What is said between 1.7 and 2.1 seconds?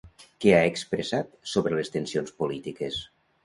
les